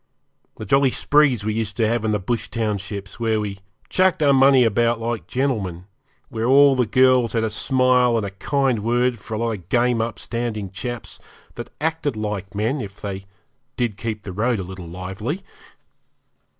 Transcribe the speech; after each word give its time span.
The 0.57 0.65
jolly 0.65 0.89
sprees 0.89 1.45
we 1.45 1.53
used 1.53 1.77
to 1.77 1.87
have 1.87 2.03
in 2.03 2.09
the 2.09 2.17
bush 2.17 2.47
townships, 2.47 3.19
where 3.19 3.39
we 3.39 3.59
chucked 3.87 4.23
our 4.23 4.33
money 4.33 4.63
about 4.63 4.99
like 4.99 5.27
gentlemen, 5.27 5.85
where 6.29 6.45
all 6.47 6.75
the 6.75 6.87
girls 6.87 7.33
had 7.33 7.43
a 7.43 7.51
smile 7.51 8.17
and 8.17 8.25
a 8.25 8.31
kind 8.31 8.79
word 8.83 9.19
for 9.19 9.35
a 9.35 9.37
lot 9.37 9.51
of 9.51 9.69
game 9.69 10.01
upstanding 10.01 10.71
chaps, 10.71 11.19
that 11.53 11.69
acted 11.79 12.15
like 12.15 12.55
men, 12.55 12.81
if 12.81 12.99
they 12.99 13.27
did 13.75 13.95
keep 13.95 14.23
the 14.23 14.33
road 14.33 14.57
a 14.57 14.63
little 14.63 14.87
lively. 14.87 15.43